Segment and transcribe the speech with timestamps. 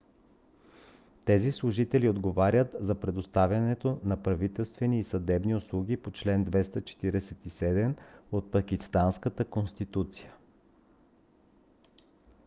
[1.25, 6.29] тези служители отговарят за предоставянето на правителствени и съдебни услуги по чл.
[6.29, 7.93] 247
[8.31, 10.33] от пакистанската конституция